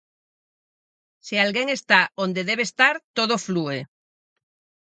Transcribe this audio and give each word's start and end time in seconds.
Se 1.25 1.35
alguén 1.45 1.67
está 1.77 1.99
onde 2.23 2.41
debe 2.49 2.63
estar 2.69 2.95
todo 3.17 3.35
flúe. 3.45 3.77